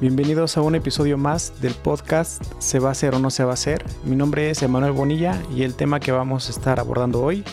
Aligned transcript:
Bienvenidos 0.00 0.56
a 0.56 0.62
un 0.62 0.74
episodio 0.74 1.18
más 1.18 1.60
del 1.60 1.74
podcast 1.74 2.42
¿Se 2.58 2.78
va 2.78 2.88
a 2.88 2.92
hacer 2.92 3.14
o 3.14 3.18
no 3.18 3.28
se 3.28 3.44
va 3.44 3.50
a 3.50 3.54
hacer? 3.54 3.84
Mi 4.02 4.16
nombre 4.16 4.48
es 4.48 4.62
Emanuel 4.62 4.92
Bonilla 4.92 5.42
y 5.54 5.62
el 5.62 5.74
tema 5.74 6.00
que 6.00 6.10
vamos 6.10 6.48
a 6.48 6.52
estar 6.52 6.80
abordando 6.80 7.22
hoy 7.22 7.44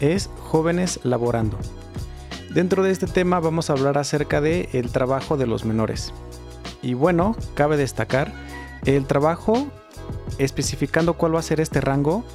es 0.00 0.28
jóvenes 0.38 1.00
laborando. 1.04 1.56
Dentro 2.52 2.82
de 2.82 2.90
este 2.90 3.06
tema 3.06 3.40
vamos 3.40 3.70
a 3.70 3.72
hablar 3.72 3.96
acerca 3.96 4.42
del 4.42 4.68
el 4.74 4.92
trabajo 4.92 5.38
de 5.38 5.46
los 5.46 5.64
menores. 5.64 6.12
Y 6.82 6.92
bueno, 6.92 7.34
cabe 7.54 7.78
destacar 7.78 8.30
el 8.84 9.06
trabajo, 9.06 9.66
especificando 10.36 11.14
cuál 11.14 11.34
va 11.34 11.40
a 11.40 11.42
ser 11.42 11.60
este 11.60 11.80
rango, 11.80 12.26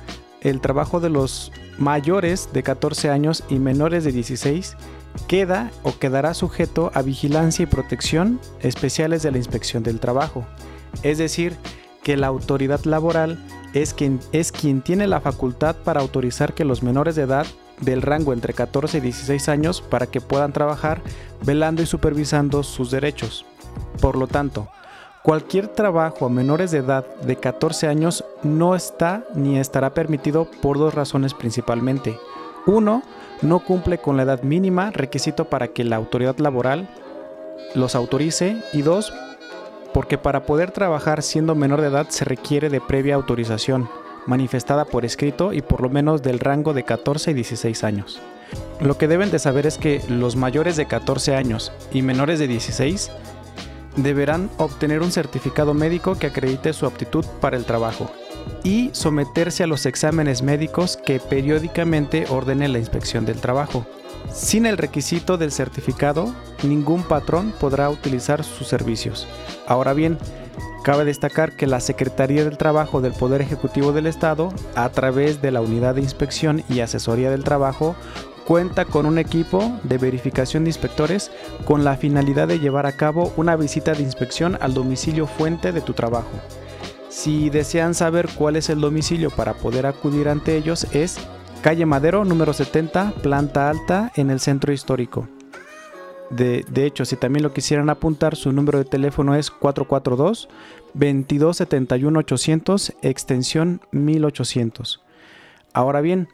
el 0.41 0.59
trabajo 0.59 0.99
de 0.99 1.11
los 1.11 1.51
mayores 1.77 2.49
de 2.51 2.63
14 2.63 3.11
años 3.11 3.43
y 3.47 3.59
menores 3.59 4.03
de 4.05 4.11
16 4.11 4.75
queda 5.27 5.71
o 5.83 5.97
quedará 5.97 6.33
sujeto 6.33 6.91
a 6.93 7.01
vigilancia 7.01 7.63
y 7.63 7.67
protección 7.67 8.39
especiales 8.61 9.23
de 9.23 9.31
la 9.31 9.37
inspección 9.37 9.83
del 9.83 9.99
trabajo. 9.99 10.45
Es 11.03 11.17
decir, 11.17 11.55
que 12.03 12.17
la 12.17 12.27
autoridad 12.27 12.83
laboral 12.85 13.37
es 13.73 13.93
quien, 13.93 14.19
es 14.31 14.51
quien 14.51 14.81
tiene 14.81 15.07
la 15.07 15.21
facultad 15.21 15.75
para 15.75 16.01
autorizar 16.01 16.53
que 16.53 16.65
los 16.65 16.83
menores 16.83 17.15
de 17.15 17.23
edad 17.23 17.45
del 17.79 18.01
rango 18.01 18.33
entre 18.33 18.53
14 18.53 18.97
y 18.97 19.01
16 19.01 19.49
años 19.49 19.81
para 19.81 20.07
que 20.07 20.21
puedan 20.21 20.53
trabajar 20.53 21.01
velando 21.43 21.81
y 21.81 21.85
supervisando 21.85 22.63
sus 22.63 22.91
derechos. 22.91 23.45
Por 24.01 24.17
lo 24.17 24.27
tanto, 24.27 24.67
cualquier 25.23 25.67
trabajo 25.67 26.25
a 26.25 26.29
menores 26.29 26.71
de 26.71 26.79
edad 26.79 27.05
de 27.21 27.35
14 27.35 27.87
años 27.87 28.23
no 28.43 28.75
está 28.75 29.23
ni 29.35 29.59
estará 29.59 29.93
permitido 29.93 30.45
por 30.61 30.77
dos 30.77 30.93
razones 30.93 31.33
principalmente. 31.33 32.17
Uno, 32.67 33.01
no 33.41 33.59
cumple 33.59 33.97
con 33.97 34.17
la 34.17 34.23
edad 34.23 34.43
mínima 34.43 34.91
requisito 34.91 35.45
para 35.45 35.69
que 35.69 35.83
la 35.83 35.95
autoridad 35.95 36.37
laboral 36.37 36.89
los 37.75 37.95
autorice 37.95 38.57
y 38.73 38.81
dos, 38.81 39.13
porque 39.93 40.17
para 40.17 40.45
poder 40.45 40.71
trabajar 40.71 41.21
siendo 41.21 41.55
menor 41.55 41.81
de 41.81 41.87
edad 41.87 42.07
se 42.09 42.25
requiere 42.25 42.69
de 42.69 42.81
previa 42.81 43.15
autorización 43.15 43.89
manifestada 44.27 44.85
por 44.85 45.05
escrito 45.05 45.53
y 45.53 45.61
por 45.61 45.81
lo 45.81 45.89
menos 45.89 46.21
del 46.21 46.39
rango 46.39 46.73
de 46.73 46.83
14 46.83 47.31
y 47.31 47.33
16 47.33 47.83
años. 47.83 48.19
Lo 48.79 48.97
que 48.97 49.07
deben 49.07 49.31
de 49.31 49.39
saber 49.39 49.65
es 49.65 49.77
que 49.77 50.01
los 50.07 50.35
mayores 50.35 50.75
de 50.75 50.85
14 50.85 51.35
años 51.35 51.71
y 51.91 52.01
menores 52.01 52.37
de 52.37 52.47
16 52.47 53.11
deberán 53.95 54.49
obtener 54.57 55.01
un 55.01 55.11
certificado 55.11 55.73
médico 55.73 56.15
que 56.17 56.27
acredite 56.27 56.73
su 56.73 56.85
aptitud 56.85 57.25
para 57.39 57.57
el 57.57 57.65
trabajo 57.65 58.11
y 58.63 58.89
someterse 58.93 59.63
a 59.63 59.67
los 59.67 59.85
exámenes 59.85 60.41
médicos 60.41 60.97
que 60.97 61.19
periódicamente 61.19 62.25
ordene 62.29 62.67
la 62.67 62.79
inspección 62.79 63.25
del 63.25 63.39
trabajo. 63.39 63.85
Sin 64.33 64.65
el 64.65 64.77
requisito 64.77 65.37
del 65.37 65.51
certificado, 65.51 66.33
ningún 66.63 67.03
patrón 67.03 67.53
podrá 67.59 67.89
utilizar 67.89 68.43
sus 68.43 68.67
servicios. 68.67 69.27
Ahora 69.67 69.93
bien, 69.93 70.17
cabe 70.83 71.05
destacar 71.05 71.55
que 71.55 71.67
la 71.67 71.79
Secretaría 71.79 72.43
del 72.43 72.57
Trabajo 72.57 73.01
del 73.01 73.13
Poder 73.13 73.41
Ejecutivo 73.41 73.91
del 73.91 74.07
Estado, 74.07 74.53
a 74.75 74.89
través 74.89 75.41
de 75.41 75.51
la 75.51 75.61
Unidad 75.61 75.95
de 75.95 76.01
Inspección 76.01 76.63
y 76.69 76.79
Asesoría 76.79 77.29
del 77.29 77.43
Trabajo, 77.43 77.95
cuenta 78.45 78.85
con 78.85 79.05
un 79.05 79.17
equipo 79.17 79.79
de 79.83 79.97
verificación 79.97 80.63
de 80.63 80.69
inspectores 80.69 81.31
con 81.65 81.83
la 81.83 81.97
finalidad 81.97 82.47
de 82.47 82.59
llevar 82.59 82.85
a 82.85 82.93
cabo 82.93 83.31
una 83.37 83.55
visita 83.55 83.93
de 83.93 84.03
inspección 84.03 84.57
al 84.61 84.73
domicilio 84.73 85.27
fuente 85.27 85.71
de 85.71 85.81
tu 85.81 85.93
trabajo. 85.93 86.31
Si 87.11 87.49
desean 87.49 87.93
saber 87.93 88.29
cuál 88.37 88.55
es 88.55 88.69
el 88.69 88.79
domicilio 88.79 89.31
para 89.31 89.55
poder 89.55 89.85
acudir 89.85 90.29
ante 90.29 90.55
ellos 90.55 90.87
es 90.93 91.19
calle 91.61 91.85
Madero 91.85 92.23
número 92.23 92.53
70, 92.53 93.15
planta 93.21 93.69
alta 93.69 94.13
en 94.15 94.29
el 94.31 94.39
centro 94.39 94.71
histórico. 94.71 95.27
De, 96.29 96.63
hecho, 96.85 97.03
si 97.03 97.17
también 97.17 97.43
lo 97.43 97.51
quisieran 97.51 97.89
apuntar, 97.89 98.37
su 98.37 98.53
número 98.53 98.77
de 98.77 98.85
teléfono 98.85 99.35
es 99.35 99.51
442 99.51 100.47
2271 100.93 102.19
800 102.19 102.93
extensión 103.01 103.81
1800. 103.91 105.03
Ahora 105.73 105.99
bien, 105.99 106.29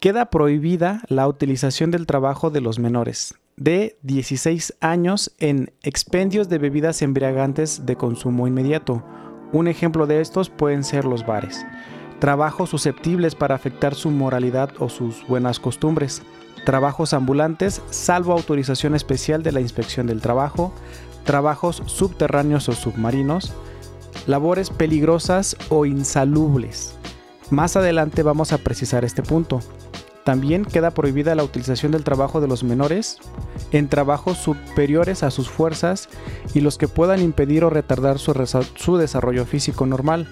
queda 0.00 0.30
prohibida 0.30 1.02
la 1.08 1.28
utilización 1.28 1.90
del 1.90 2.06
trabajo 2.06 2.48
de 2.48 2.62
los 2.62 2.78
menores 2.78 3.34
de 3.56 3.98
16 4.02 4.74
años 4.80 5.34
en 5.38 5.70
expendios 5.82 6.48
de 6.48 6.58
bebidas 6.58 7.02
embriagantes 7.02 7.84
de 7.84 7.96
consumo 7.96 8.48
inmediato 8.48 9.04
un 9.54 9.68
ejemplo 9.68 10.06
de 10.06 10.20
estos 10.20 10.50
pueden 10.50 10.84
ser 10.84 11.04
los 11.04 11.24
bares. 11.24 11.64
Trabajos 12.18 12.70
susceptibles 12.70 13.34
para 13.34 13.54
afectar 13.54 13.94
su 13.94 14.10
moralidad 14.10 14.70
o 14.78 14.88
sus 14.88 15.26
buenas 15.26 15.60
costumbres. 15.60 16.22
Trabajos 16.66 17.14
ambulantes, 17.14 17.80
salvo 17.90 18.32
autorización 18.32 18.94
especial 18.94 19.42
de 19.42 19.52
la 19.52 19.60
inspección 19.60 20.06
del 20.06 20.20
trabajo. 20.20 20.72
Trabajos 21.24 21.82
subterráneos 21.86 22.68
o 22.68 22.72
submarinos. 22.72 23.52
Labores 24.26 24.70
peligrosas 24.70 25.56
o 25.68 25.86
insalubles. 25.86 26.96
Más 27.50 27.76
adelante 27.76 28.22
vamos 28.22 28.52
a 28.52 28.58
precisar 28.58 29.04
este 29.04 29.22
punto. 29.22 29.60
También 30.24 30.64
queda 30.64 30.90
prohibida 30.90 31.34
la 31.34 31.44
utilización 31.44 31.92
del 31.92 32.02
trabajo 32.02 32.40
de 32.40 32.48
los 32.48 32.64
menores 32.64 33.18
en 33.72 33.88
trabajos 33.88 34.38
superiores 34.38 35.22
a 35.22 35.30
sus 35.30 35.50
fuerzas 35.50 36.08
y 36.54 36.60
los 36.60 36.78
que 36.78 36.88
puedan 36.88 37.20
impedir 37.20 37.62
o 37.62 37.70
retardar 37.70 38.18
su, 38.18 38.96
desarrollo 38.96 39.44
físico 39.44 39.84
normal. 39.84 40.26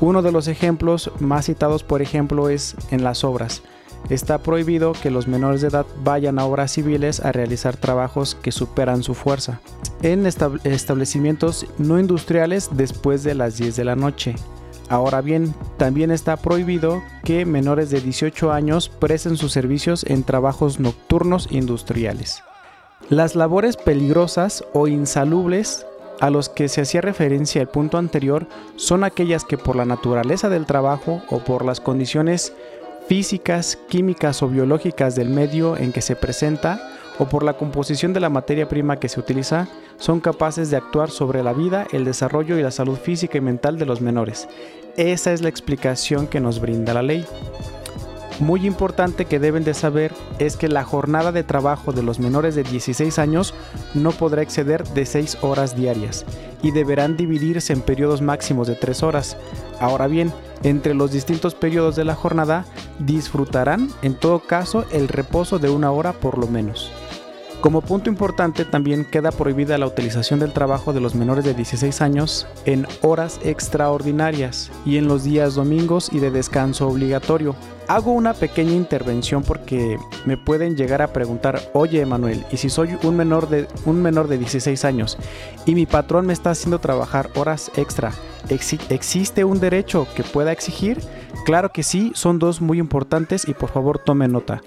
Uno 0.00 0.22
de 0.22 0.30
los 0.30 0.46
ejemplos 0.46 1.10
más 1.18 1.46
citados, 1.46 1.82
por 1.82 2.00
ejemplo, 2.00 2.48
es 2.48 2.76
en 2.92 3.02
las 3.02 3.24
obras. 3.24 3.62
Está 4.08 4.38
prohibido 4.38 4.92
que 4.92 5.10
los 5.10 5.26
menores 5.26 5.62
de 5.62 5.68
edad 5.68 5.86
vayan 6.04 6.38
a 6.38 6.44
obras 6.44 6.72
civiles 6.72 7.20
a 7.20 7.32
realizar 7.32 7.76
trabajos 7.76 8.36
que 8.36 8.52
superan 8.52 9.02
su 9.02 9.14
fuerza. 9.14 9.60
En 10.02 10.26
establecimientos 10.26 11.66
no 11.78 11.98
industriales 11.98 12.68
después 12.72 13.24
de 13.24 13.34
las 13.34 13.56
10 13.56 13.76
de 13.76 13.84
la 13.84 13.96
noche. 13.96 14.36
Ahora 14.88 15.20
bien, 15.20 15.54
también 15.76 16.10
está 16.10 16.36
prohibido 16.36 17.02
que 17.24 17.46
menores 17.46 17.90
de 17.90 18.00
18 18.00 18.52
años 18.52 18.88
presten 18.88 19.36
sus 19.36 19.52
servicios 19.52 20.04
en 20.04 20.24
trabajos 20.24 20.78
nocturnos 20.78 21.48
industriales. 21.50 22.42
Las 23.08 23.34
labores 23.34 23.76
peligrosas 23.76 24.64
o 24.72 24.88
insalubles 24.88 25.86
a 26.20 26.30
los 26.30 26.48
que 26.48 26.68
se 26.68 26.80
hacía 26.80 27.00
referencia 27.00 27.60
el 27.60 27.68
punto 27.68 27.98
anterior 27.98 28.46
son 28.76 29.04
aquellas 29.04 29.44
que 29.44 29.58
por 29.58 29.76
la 29.76 29.84
naturaleza 29.84 30.48
del 30.48 30.66
trabajo 30.66 31.22
o 31.28 31.40
por 31.40 31.64
las 31.64 31.80
condiciones 31.80 32.52
físicas, 33.08 33.78
químicas 33.88 34.42
o 34.42 34.48
biológicas 34.48 35.14
del 35.14 35.28
medio 35.28 35.76
en 35.76 35.92
que 35.92 36.00
se 36.00 36.16
presenta 36.16 36.80
o 37.18 37.26
por 37.26 37.42
la 37.42 37.56
composición 37.56 38.12
de 38.12 38.20
la 38.20 38.28
materia 38.28 38.68
prima 38.68 38.98
que 38.98 39.08
se 39.08 39.20
utiliza, 39.20 39.68
son 39.98 40.20
capaces 40.20 40.70
de 40.70 40.76
actuar 40.76 41.10
sobre 41.10 41.42
la 41.42 41.52
vida, 41.52 41.86
el 41.92 42.04
desarrollo 42.04 42.58
y 42.58 42.62
la 42.62 42.70
salud 42.70 42.96
física 42.96 43.38
y 43.38 43.40
mental 43.40 43.78
de 43.78 43.86
los 43.86 44.00
menores. 44.00 44.48
Esa 44.96 45.32
es 45.32 45.42
la 45.42 45.48
explicación 45.48 46.26
que 46.26 46.40
nos 46.40 46.60
brinda 46.60 46.94
la 46.94 47.02
ley. 47.02 47.26
Muy 48.40 48.66
importante 48.66 49.26
que 49.26 49.38
deben 49.38 49.62
de 49.62 49.74
saber 49.74 50.12
es 50.40 50.56
que 50.56 50.68
la 50.68 50.82
jornada 50.82 51.30
de 51.30 51.44
trabajo 51.44 51.92
de 51.92 52.02
los 52.02 52.18
menores 52.18 52.56
de 52.56 52.64
16 52.64 53.20
años 53.20 53.54
no 53.94 54.10
podrá 54.10 54.42
exceder 54.42 54.82
de 54.88 55.06
6 55.06 55.38
horas 55.42 55.76
diarias 55.76 56.24
y 56.60 56.72
deberán 56.72 57.16
dividirse 57.16 57.72
en 57.72 57.80
periodos 57.80 58.22
máximos 58.22 58.66
de 58.66 58.74
3 58.74 59.04
horas. 59.04 59.36
Ahora 59.78 60.08
bien, 60.08 60.32
entre 60.64 60.94
los 60.94 61.12
distintos 61.12 61.54
periodos 61.54 61.94
de 61.94 62.04
la 62.04 62.16
jornada 62.16 62.64
disfrutarán 62.98 63.90
en 64.02 64.14
todo 64.14 64.40
caso 64.40 64.84
el 64.90 65.06
reposo 65.06 65.60
de 65.60 65.70
una 65.70 65.92
hora 65.92 66.12
por 66.12 66.36
lo 66.36 66.48
menos. 66.48 66.90
Como 67.64 67.80
punto 67.80 68.10
importante 68.10 68.66
también 68.66 69.06
queda 69.06 69.32
prohibida 69.32 69.78
la 69.78 69.86
utilización 69.86 70.38
del 70.38 70.52
trabajo 70.52 70.92
de 70.92 71.00
los 71.00 71.14
menores 71.14 71.46
de 71.46 71.54
16 71.54 72.02
años 72.02 72.46
en 72.66 72.86
horas 73.00 73.40
extraordinarias 73.42 74.70
y 74.84 74.98
en 74.98 75.08
los 75.08 75.24
días 75.24 75.54
domingos 75.54 76.12
y 76.12 76.18
de 76.18 76.30
descanso 76.30 76.86
obligatorio. 76.86 77.56
Hago 77.88 78.12
una 78.12 78.34
pequeña 78.34 78.72
intervención 78.72 79.42
porque 79.42 79.96
me 80.26 80.36
pueden 80.36 80.76
llegar 80.76 81.00
a 81.00 81.14
preguntar, 81.14 81.58
oye 81.72 82.02
Emanuel, 82.02 82.44
¿y 82.52 82.58
si 82.58 82.68
soy 82.68 82.98
un 83.02 83.16
menor, 83.16 83.48
de, 83.48 83.66
un 83.86 84.02
menor 84.02 84.28
de 84.28 84.36
16 84.36 84.84
años 84.84 85.16
y 85.64 85.74
mi 85.74 85.86
patrón 85.86 86.26
me 86.26 86.34
está 86.34 86.50
haciendo 86.50 86.80
trabajar 86.80 87.30
horas 87.34 87.70
extra? 87.76 88.12
¿Existe 88.90 89.42
un 89.42 89.58
derecho 89.58 90.06
que 90.14 90.22
pueda 90.22 90.52
exigir? 90.52 91.00
Claro 91.46 91.72
que 91.72 91.82
sí, 91.82 92.12
son 92.14 92.38
dos 92.38 92.60
muy 92.60 92.78
importantes 92.78 93.48
y 93.48 93.54
por 93.54 93.70
favor 93.70 93.98
tome 93.98 94.28
nota. 94.28 94.60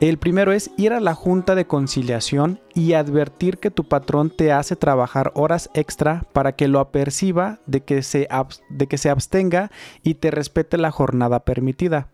El 0.00 0.18
primero 0.18 0.52
es 0.52 0.70
ir 0.76 0.92
a 0.92 1.00
la 1.00 1.14
junta 1.14 1.56
de 1.56 1.66
conciliación 1.66 2.60
y 2.72 2.92
advertir 2.92 3.58
que 3.58 3.72
tu 3.72 3.82
patrón 3.82 4.30
te 4.30 4.52
hace 4.52 4.76
trabajar 4.76 5.32
horas 5.34 5.70
extra 5.74 6.24
para 6.32 6.52
que 6.52 6.68
lo 6.68 6.78
aperciba 6.78 7.58
de 7.66 7.80
que 7.80 8.04
se, 8.04 8.28
de 8.70 8.86
que 8.86 8.96
se 8.96 9.10
abstenga 9.10 9.72
y 10.04 10.14
te 10.14 10.30
respete 10.30 10.78
la 10.78 10.92
jornada 10.92 11.40
permitida. 11.40 12.06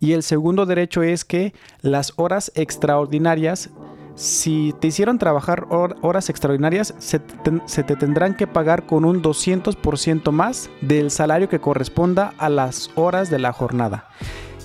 Y 0.00 0.12
el 0.12 0.24
segundo 0.24 0.66
derecho 0.66 1.04
es 1.04 1.24
que 1.24 1.54
las 1.82 2.14
horas 2.16 2.50
extraordinarias 2.56 3.70
si 4.16 4.74
te 4.80 4.88
hicieron 4.88 5.18
trabajar 5.18 5.66
horas 5.70 6.28
extraordinarias, 6.28 6.94
se 6.98 7.20
te, 7.20 7.96
tendrán 7.96 8.34
que 8.34 8.46
pagar 8.46 8.84
con 8.84 9.06
un 9.06 9.22
200% 9.22 10.30
más 10.30 10.68
del 10.82 11.10
salario 11.10 11.48
que 11.48 11.60
corresponda 11.60 12.34
a 12.36 12.50
las 12.50 12.90
horas 12.96 13.30
de 13.30 13.38
la 13.38 13.52
jornada. 13.52 14.08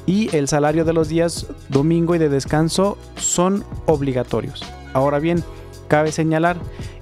Y 0.06 0.36
el 0.36 0.48
salario 0.48 0.86
de 0.86 0.94
los 0.94 1.10
días 1.10 1.48
domingo 1.70 2.16
y 2.16 2.20
de 2.20 2.30
descanso 2.30 2.98
son 3.16 3.64
obligatorios. 3.86 4.64
Ahora 4.94 5.20
bien, 5.20 5.44
cabe 5.88 6.12
señalar, 6.12 6.58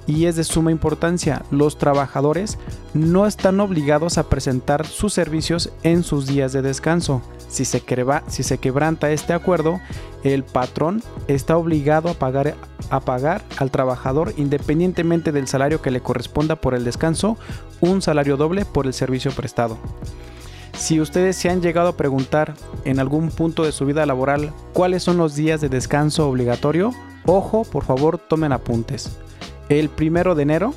y 0.06 0.26
es 0.26 0.36
de 0.36 0.44
suma 0.44 0.70
importancia, 0.70 1.42
los 1.50 1.78
trabajadores 1.78 2.58
no 2.92 3.26
están 3.26 3.60
obligados 3.60 4.18
a 4.18 4.28
presentar 4.28 4.86
sus 4.86 5.12
servicios 5.14 5.70
en 5.82 6.02
sus 6.02 6.26
días 6.26 6.52
de 6.52 6.62
descanso. 6.62 7.22
Si 7.48 7.64
se, 7.64 7.82
si 8.28 8.42
se 8.42 8.58
quebranta 8.58 9.12
este 9.12 9.32
acuerdo, 9.32 9.80
el 10.24 10.42
patrón 10.44 11.02
está 11.28 11.56
obligado 11.56 12.08
a 12.08 12.14
pagar, 12.14 12.54
a 12.90 13.00
pagar 13.00 13.42
al 13.58 13.70
trabajador, 13.70 14.34
independientemente 14.36 15.32
del 15.32 15.46
salario 15.46 15.80
que 15.80 15.90
le 15.90 16.00
corresponda 16.00 16.56
por 16.56 16.74
el 16.74 16.84
descanso, 16.84 17.38
un 17.80 18.02
salario 18.02 18.36
doble 18.36 18.64
por 18.64 18.86
el 18.86 18.92
servicio 18.92 19.30
prestado. 19.30 19.78
Si 20.76 21.00
ustedes 21.00 21.36
se 21.36 21.48
han 21.48 21.62
llegado 21.62 21.88
a 21.88 21.96
preguntar 21.96 22.54
en 22.84 22.98
algún 22.98 23.30
punto 23.30 23.64
de 23.64 23.72
su 23.72 23.86
vida 23.86 24.04
laboral 24.06 24.52
cuáles 24.72 25.02
son 25.02 25.16
los 25.16 25.34
días 25.34 25.60
de 25.60 25.68
descanso 25.68 26.28
obligatorio, 26.28 26.92
ojo, 27.24 27.64
por 27.64 27.84
favor 27.84 28.18
tomen 28.18 28.52
apuntes. 28.52 29.16
El 29.68 29.88
primero 29.88 30.34
de 30.34 30.42
enero 30.42 30.74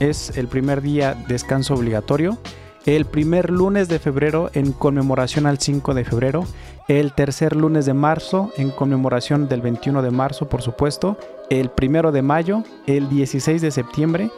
es 0.00 0.36
el 0.36 0.48
primer 0.48 0.82
día 0.82 1.14
descanso 1.28 1.74
obligatorio. 1.74 2.38
El 2.84 3.06
primer 3.06 3.50
lunes 3.50 3.88
de 3.88 3.98
febrero 3.98 4.50
en 4.52 4.72
conmemoración 4.72 5.46
al 5.46 5.58
5 5.58 5.94
de 5.94 6.04
febrero, 6.04 6.44
el 6.86 7.14
tercer 7.14 7.56
lunes 7.56 7.86
de 7.86 7.94
marzo 7.94 8.52
en 8.58 8.70
conmemoración 8.70 9.48
del 9.48 9.62
21 9.62 10.02
de 10.02 10.10
marzo, 10.10 10.50
por 10.50 10.60
supuesto, 10.60 11.16
el 11.48 11.70
primero 11.70 12.12
de 12.12 12.20
mayo, 12.20 12.62
el 12.86 13.08
16 13.08 13.62
de 13.62 13.70
septiembre, 13.70 14.30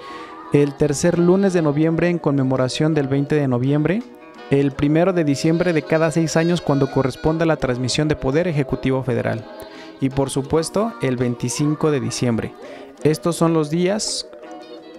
el 0.53 0.75
tercer 0.75 1.19
lunes 1.19 1.55
de 1.55 1.63
noviembre 1.63 2.09
en 2.09 2.19
conmemoración 2.19 2.95
del 2.95 3.09
20 3.09 3.35
de 3.35 3.49
noviembre, 3.49 4.03
el 4.51 4.73
primero 4.73 5.13
de 5.13 5.25
diciembre 5.25 5.73
de 5.73 5.83
cada 5.83 6.11
seis 6.11 6.37
años 6.37 6.61
cuando 6.61 6.91
corresponde 6.91 7.47
la 7.47 7.57
transmisión 7.57 8.09
de 8.09 8.17
poder 8.17 8.47
ejecutivo 8.47 9.03
federal 9.03 9.45
y 10.01 10.11
por 10.11 10.31
supuesto 10.31 10.93
el 11.03 11.17
25 11.17 11.91
de 11.91 12.01
diciembre. 12.01 12.55
Estos 13.03 13.37
son 13.37 13.55
los 13.55 13.71
días 13.71 14.27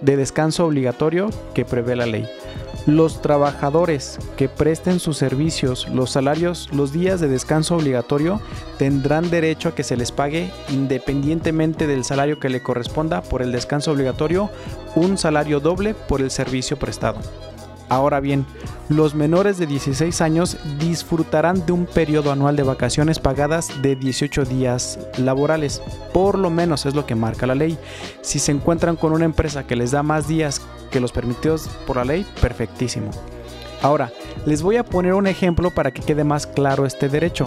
de 0.00 0.16
descanso 0.16 0.66
obligatorio 0.66 1.30
que 1.54 1.64
prevé 1.64 1.96
la 1.96 2.06
ley. 2.06 2.28
Los 2.86 3.20
trabajadores 3.20 4.18
que 4.36 4.48
presten 4.48 4.98
sus 5.00 5.18
servicios, 5.18 5.88
los 5.88 6.10
salarios, 6.10 6.68
los 6.72 6.92
días 6.92 7.20
de 7.20 7.28
descanso 7.28 7.76
obligatorio 7.76 8.40
tendrán 8.78 9.28
derecho 9.30 9.70
a 9.70 9.74
que 9.74 9.82
se 9.82 9.96
les 9.96 10.12
pague 10.12 10.50
independientemente 10.70 11.86
del 11.86 12.04
salario 12.04 12.38
que 12.38 12.48
le 12.48 12.62
corresponda 12.62 13.22
por 13.22 13.42
el 13.42 13.52
descanso 13.52 13.92
obligatorio, 13.92 14.48
un 14.94 15.18
salario 15.18 15.60
doble 15.60 15.94
por 15.94 16.20
el 16.22 16.30
servicio 16.30 16.78
prestado. 16.78 17.18
Ahora 17.88 18.20
bien, 18.20 18.44
los 18.88 19.14
menores 19.14 19.58
de 19.58 19.66
16 19.66 20.20
años 20.20 20.56
disfrutarán 20.78 21.64
de 21.64 21.72
un 21.72 21.86
periodo 21.86 22.32
anual 22.32 22.56
de 22.56 22.62
vacaciones 22.62 23.18
pagadas 23.18 23.82
de 23.82 23.96
18 23.96 24.44
días 24.44 24.98
laborales. 25.16 25.82
Por 26.12 26.38
lo 26.38 26.50
menos 26.50 26.84
es 26.86 26.94
lo 26.94 27.06
que 27.06 27.14
marca 27.14 27.46
la 27.46 27.54
ley. 27.54 27.78
Si 28.20 28.38
se 28.38 28.52
encuentran 28.52 28.96
con 28.96 29.12
una 29.12 29.24
empresa 29.24 29.66
que 29.66 29.76
les 29.76 29.90
da 29.90 30.02
más 30.02 30.28
días 30.28 30.60
que 30.90 31.00
los 31.00 31.12
permitidos 31.12 31.68
por 31.86 31.96
la 31.96 32.04
ley, 32.04 32.26
perfectísimo. 32.40 33.10
Ahora, 33.82 34.10
les 34.44 34.62
voy 34.62 34.76
a 34.76 34.84
poner 34.84 35.14
un 35.14 35.26
ejemplo 35.26 35.70
para 35.70 35.92
que 35.92 36.02
quede 36.02 36.24
más 36.24 36.46
claro 36.46 36.84
este 36.84 37.08
derecho. 37.08 37.46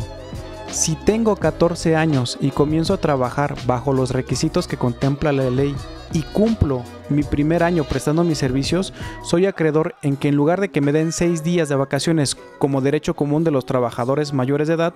Si 0.71 0.95
tengo 0.95 1.35
14 1.35 1.97
años 1.97 2.37
y 2.39 2.51
comienzo 2.51 2.93
a 2.93 2.97
trabajar 2.97 3.55
bajo 3.65 3.91
los 3.91 4.11
requisitos 4.11 4.69
que 4.69 4.77
contempla 4.77 5.33
la 5.33 5.49
ley 5.49 5.75
y 6.13 6.21
cumplo 6.21 6.83
mi 7.09 7.23
primer 7.23 7.61
año 7.61 7.83
prestando 7.83 8.23
mis 8.23 8.37
servicios, 8.37 8.93
soy 9.21 9.47
acreedor 9.47 9.95
en 10.01 10.15
que 10.15 10.29
en 10.29 10.35
lugar 10.35 10.61
de 10.61 10.69
que 10.69 10.79
me 10.79 10.93
den 10.93 11.11
6 11.11 11.43
días 11.43 11.67
de 11.67 11.75
vacaciones 11.75 12.37
como 12.57 12.79
derecho 12.79 13.17
común 13.17 13.43
de 13.43 13.51
los 13.51 13.65
trabajadores 13.65 14.31
mayores 14.31 14.69
de 14.69 14.75
edad, 14.75 14.93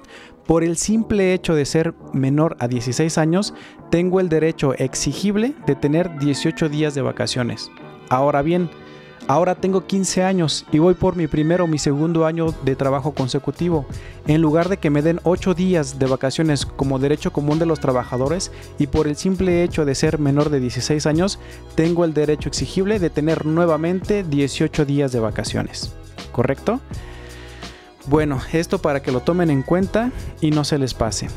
por 0.48 0.64
el 0.64 0.78
simple 0.78 1.34
hecho 1.34 1.56
de 1.56 1.66
ser 1.66 1.94
menor 2.14 2.56
a 2.62 2.70
16 2.70 3.18
años, 3.18 3.54
tengo 3.92 4.22
el 4.22 4.30
derecho 4.30 4.74
exigible 4.76 5.56
de 5.68 5.76
tener 5.76 6.18
18 6.20 6.70
días 6.70 6.96
de 6.96 7.02
vacaciones. 7.02 7.70
Ahora 8.10 8.42
bien, 8.42 8.70
Ahora 9.28 9.56
tengo 9.56 9.88
15 9.88 10.24
años 10.24 10.66
y 10.72 10.78
voy 10.78 10.94
por 10.94 11.16
mi 11.16 11.26
primero 11.26 11.64
o 11.64 11.68
mi 11.68 11.80
segundo 11.80 12.28
año 12.28 12.54
de 12.64 12.76
trabajo 12.76 13.14
consecutivo. 13.14 13.88
En 14.28 14.40
lugar 14.40 14.70
de 14.70 14.78
que 14.78 14.92
me 14.92 15.02
den 15.02 15.20
8 15.24 15.56
días 15.56 15.98
de 15.98 16.06
vacaciones 16.06 16.68
como 16.68 17.00
derecho 17.00 17.34
común 17.34 17.58
de 17.58 17.66
los 17.66 17.80
trabajadores 17.80 18.52
y 18.78 18.86
por 18.86 19.08
el 19.08 19.16
simple 19.16 19.64
hecho 19.64 19.84
de 19.84 19.96
ser 19.96 20.20
menor 20.20 20.52
de 20.52 20.60
16 20.60 21.08
años, 21.08 21.40
tengo 21.74 22.06
el 22.06 22.14
derecho 22.14 22.50
exigible 22.50 23.00
de 23.00 23.10
tener 23.10 23.48
nuevamente 23.48 24.24
18 24.24 24.86
días 24.86 25.12
de 25.12 25.20
vacaciones. 25.20 25.96
¿Correcto? 26.32 26.80
Bueno, 28.06 28.40
esto 28.54 28.78
para 28.78 29.02
que 29.02 29.12
lo 29.12 29.22
tomen 29.22 29.50
en 29.50 29.64
cuenta 29.64 30.12
y 30.40 30.52
no 30.52 30.64
se 30.64 30.78
les 30.78 30.94
pase. 30.94 31.30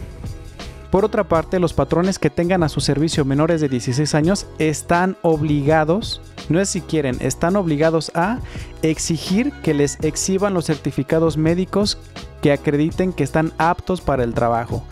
Por 0.90 1.06
otra 1.06 1.24
parte, 1.24 1.58
los 1.58 1.72
patrones 1.72 2.18
que 2.18 2.28
tengan 2.28 2.62
a 2.62 2.68
su 2.68 2.80
servicio 2.80 3.24
menores 3.24 3.62
de 3.62 3.70
16 3.70 4.14
años 4.14 4.46
están 4.58 5.16
obligados 5.22 6.20
no 6.48 6.60
es 6.60 6.68
si 6.68 6.80
quieren, 6.80 7.16
están 7.20 7.56
obligados 7.56 8.10
a 8.14 8.38
exigir 8.82 9.52
que 9.62 9.74
les 9.74 9.98
exhiban 10.02 10.54
los 10.54 10.66
certificados 10.66 11.36
médicos 11.36 11.98
que 12.42 12.52
acrediten 12.52 13.12
que 13.12 13.24
están 13.24 13.52
aptos 13.58 14.00
para 14.00 14.24
el 14.24 14.34
trabajo. 14.34 14.84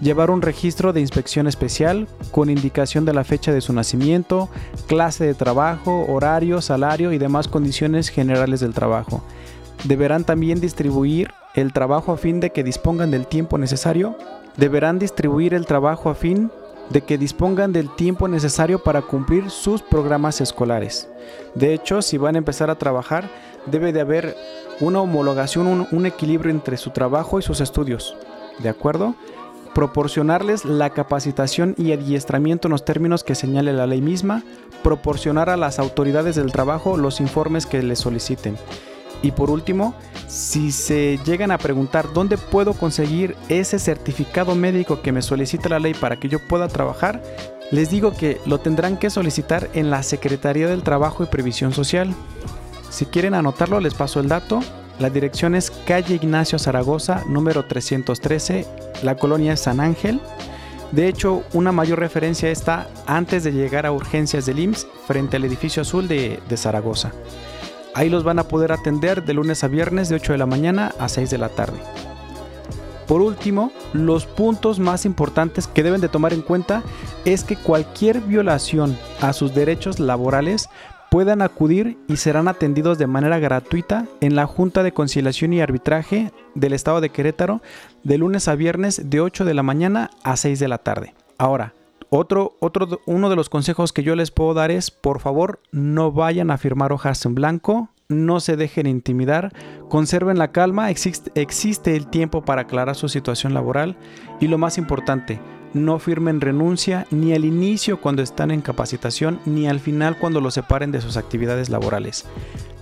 Llevar 0.00 0.30
un 0.30 0.40
registro 0.40 0.94
de 0.94 1.00
inspección 1.00 1.46
especial 1.46 2.08
con 2.30 2.48
indicación 2.48 3.04
de 3.04 3.12
la 3.12 3.24
fecha 3.24 3.52
de 3.52 3.60
su 3.60 3.74
nacimiento, 3.74 4.48
clase 4.86 5.26
de 5.26 5.34
trabajo, 5.34 6.06
horario, 6.08 6.62
salario 6.62 7.12
y 7.12 7.18
demás 7.18 7.48
condiciones 7.48 8.08
generales 8.08 8.60
del 8.60 8.72
trabajo. 8.72 9.22
Deberán 9.84 10.24
también 10.24 10.60
distribuir 10.60 11.32
el 11.54 11.72
trabajo 11.72 12.12
a 12.12 12.16
fin 12.16 12.40
de 12.40 12.50
que 12.50 12.64
dispongan 12.64 13.10
del 13.10 13.26
tiempo 13.26 13.58
necesario. 13.58 14.16
Deberán 14.56 14.98
distribuir 14.98 15.52
el 15.52 15.66
trabajo 15.66 16.08
a 16.08 16.14
fin 16.14 16.50
de 16.90 17.02
que 17.02 17.18
dispongan 17.18 17.72
del 17.72 17.94
tiempo 17.94 18.28
necesario 18.28 18.82
para 18.82 19.02
cumplir 19.02 19.50
sus 19.50 19.82
programas 19.82 20.40
escolares. 20.40 21.08
De 21.54 21.72
hecho, 21.72 22.02
si 22.02 22.18
van 22.18 22.34
a 22.34 22.38
empezar 22.38 22.70
a 22.70 22.78
trabajar, 22.78 23.30
debe 23.66 23.92
de 23.92 24.00
haber 24.00 24.36
una 24.80 25.00
homologación, 25.00 25.86
un, 25.90 26.06
equilibrio 26.06 26.50
entre 26.50 26.76
su 26.76 26.90
trabajo 26.90 27.38
y 27.38 27.42
sus 27.42 27.60
estudios. 27.60 28.16
¿De 28.58 28.68
acuerdo? 28.68 29.14
Proporcionarles 29.74 30.64
la 30.64 30.90
capacitación 30.90 31.74
y 31.78 31.92
adiestramiento 31.92 32.68
en 32.68 32.72
los 32.72 32.84
términos 32.84 33.22
que 33.22 33.34
señale 33.34 33.72
la 33.72 33.86
ley 33.86 34.00
misma, 34.00 34.42
proporcionar 34.82 35.48
a 35.48 35.56
las 35.56 35.78
autoridades 35.78 36.34
del 36.34 36.50
trabajo 36.50 36.96
los 36.96 37.20
informes 37.20 37.66
que 37.66 37.82
les 37.82 38.00
soliciten 38.00 38.56
y 39.22 39.32
por 39.32 39.50
último, 39.50 39.94
si 40.30 40.70
se 40.70 41.18
llegan 41.26 41.50
a 41.50 41.58
preguntar 41.58 42.12
dónde 42.12 42.38
puedo 42.38 42.74
conseguir 42.74 43.36
ese 43.48 43.80
certificado 43.80 44.54
médico 44.54 45.02
que 45.02 45.10
me 45.10 45.22
solicita 45.22 45.68
la 45.68 45.80
ley 45.80 45.92
para 45.92 46.20
que 46.20 46.28
yo 46.28 46.38
pueda 46.38 46.68
trabajar, 46.68 47.20
les 47.72 47.90
digo 47.90 48.12
que 48.12 48.40
lo 48.46 48.60
tendrán 48.60 48.96
que 48.96 49.10
solicitar 49.10 49.68
en 49.74 49.90
la 49.90 50.04
Secretaría 50.04 50.68
del 50.68 50.84
Trabajo 50.84 51.24
y 51.24 51.26
Previsión 51.26 51.72
Social. 51.72 52.14
Si 52.90 53.06
quieren 53.06 53.34
anotarlo, 53.34 53.80
les 53.80 53.94
paso 53.94 54.20
el 54.20 54.28
dato. 54.28 54.60
La 55.00 55.10
dirección 55.10 55.56
es 55.56 55.70
calle 55.70 56.14
Ignacio 56.14 56.60
Zaragoza, 56.60 57.24
número 57.26 57.64
313, 57.64 58.66
la 59.02 59.16
colonia 59.16 59.56
San 59.56 59.80
Ángel. 59.80 60.20
De 60.92 61.08
hecho, 61.08 61.42
una 61.54 61.72
mayor 61.72 61.98
referencia 61.98 62.50
está 62.50 62.88
antes 63.06 63.42
de 63.42 63.52
llegar 63.52 63.84
a 63.84 63.92
urgencias 63.92 64.46
del 64.46 64.60
IMSS 64.60 64.86
frente 65.06 65.36
al 65.36 65.44
edificio 65.44 65.82
azul 65.82 66.06
de, 66.06 66.40
de 66.48 66.56
Zaragoza. 66.56 67.12
Ahí 67.94 68.08
los 68.08 68.24
van 68.24 68.38
a 68.38 68.44
poder 68.44 68.72
atender 68.72 69.24
de 69.24 69.34
lunes 69.34 69.64
a 69.64 69.68
viernes 69.68 70.08
de 70.08 70.16
8 70.16 70.32
de 70.32 70.38
la 70.38 70.46
mañana 70.46 70.92
a 70.98 71.08
6 71.08 71.30
de 71.30 71.38
la 71.38 71.48
tarde. 71.48 71.78
Por 73.06 73.22
último, 73.22 73.72
los 73.92 74.24
puntos 74.24 74.78
más 74.78 75.04
importantes 75.04 75.66
que 75.66 75.82
deben 75.82 76.00
de 76.00 76.08
tomar 76.08 76.32
en 76.32 76.42
cuenta 76.42 76.84
es 77.24 77.42
que 77.42 77.56
cualquier 77.56 78.20
violación 78.20 78.96
a 79.20 79.32
sus 79.32 79.52
derechos 79.52 79.98
laborales 79.98 80.68
puedan 81.10 81.42
acudir 81.42 81.98
y 82.06 82.18
serán 82.18 82.46
atendidos 82.46 82.98
de 82.98 83.08
manera 83.08 83.40
gratuita 83.40 84.06
en 84.20 84.36
la 84.36 84.46
Junta 84.46 84.84
de 84.84 84.92
Conciliación 84.92 85.52
y 85.52 85.60
Arbitraje 85.60 86.32
del 86.54 86.72
Estado 86.72 87.00
de 87.00 87.10
Querétaro 87.10 87.60
de 88.04 88.16
lunes 88.16 88.46
a 88.46 88.54
viernes 88.54 89.10
de 89.10 89.20
8 89.20 89.44
de 89.44 89.54
la 89.54 89.64
mañana 89.64 90.10
a 90.22 90.36
6 90.36 90.60
de 90.60 90.68
la 90.68 90.78
tarde. 90.78 91.14
Ahora, 91.36 91.74
otro, 92.10 92.56
otro, 92.60 93.00
uno 93.06 93.30
de 93.30 93.36
los 93.36 93.48
consejos 93.48 93.92
que 93.92 94.02
yo 94.02 94.16
les 94.16 94.30
puedo 94.30 94.52
dar 94.52 94.70
es, 94.70 94.90
por 94.90 95.20
favor, 95.20 95.60
no 95.70 96.12
vayan 96.12 96.50
a 96.50 96.58
firmar 96.58 96.92
hojas 96.92 97.24
en 97.24 97.34
blanco, 97.34 97.88
no 98.08 98.40
se 98.40 98.56
dejen 98.56 98.86
intimidar, 98.86 99.52
conserven 99.88 100.36
la 100.36 100.50
calma, 100.50 100.90
existe, 100.90 101.30
existe 101.40 101.96
el 101.96 102.08
tiempo 102.08 102.42
para 102.42 102.62
aclarar 102.62 102.96
su 102.96 103.08
situación 103.08 103.54
laboral 103.54 103.96
y 104.40 104.48
lo 104.48 104.58
más 104.58 104.76
importante, 104.76 105.40
no 105.72 106.00
firmen 106.00 106.40
renuncia 106.40 107.06
ni 107.12 107.32
al 107.32 107.44
inicio 107.44 108.00
cuando 108.00 108.22
están 108.22 108.50
en 108.50 108.60
capacitación 108.60 109.38
ni 109.46 109.68
al 109.68 109.78
final 109.78 110.18
cuando 110.18 110.40
los 110.40 110.54
separen 110.54 110.90
de 110.90 111.00
sus 111.00 111.16
actividades 111.16 111.70
laborales. 111.70 112.26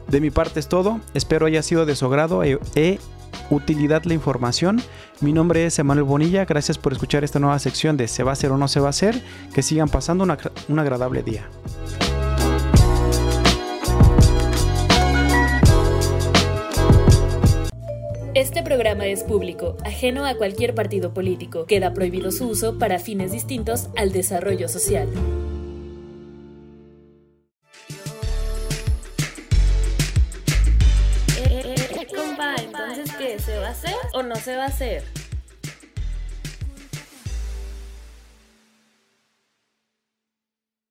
De 0.09 0.23
mi 0.23 0.31
parte 0.31 0.59
es 0.59 0.69
todo, 0.69 1.01
espero 1.13 1.45
haya 1.45 1.63
sido 1.63 1.85
de 1.85 1.95
su 1.95 2.07
agrado 2.07 2.43
e, 2.43 2.59
e 2.75 2.99
utilidad 3.51 4.05
la 4.05 4.15
información. 4.15 4.81
Mi 5.21 5.33
nombre 5.33 5.67
es 5.67 5.79
Emanuel 5.79 6.05
Bonilla, 6.05 6.45
gracias 6.45 6.79
por 6.79 6.93
escuchar 6.93 7.25
esta 7.25 7.39
nueva 7.39 7.59
sección 7.59 7.97
de 7.97 8.09
Se 8.09 8.23
va 8.23 8.31
a 8.31 8.33
hacer 8.35 8.51
o 8.51 8.59
no 8.59 8.69
se 8.69 8.81
va 8.81 8.89
a 8.89 8.91
hacer, 8.91 9.23
que 9.55 9.63
sigan 9.63 9.89
pasando 9.89 10.25
un 10.25 10.79
agradable 10.79 11.23
día. 11.23 11.49
Este 18.35 18.63
programa 18.63 19.07
es 19.07 19.25
público, 19.25 19.77
ajeno 19.85 20.25
a 20.25 20.37
cualquier 20.37 20.73
partido 20.73 21.13
político. 21.13 21.67
Queda 21.67 21.93
prohibido 21.93 22.31
su 22.31 22.49
uso 22.49 22.79
para 22.79 23.01
fines 23.01 23.33
distintos 23.33 23.89
al 23.97 24.13
desarrollo 24.13 24.69
social. 24.69 25.09
O 34.13 34.23
no 34.23 34.37
se 34.37 34.57
va 34.57 34.65
a 34.65 34.69
hacer? 34.69 35.05